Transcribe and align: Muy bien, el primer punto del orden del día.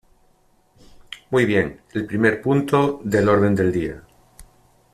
Muy 1.29 1.45
bien, 1.45 1.79
el 1.93 2.07
primer 2.07 2.41
punto 2.41 3.01
del 3.03 3.29
orden 3.29 3.53
del 3.53 3.71
día. 3.71 4.03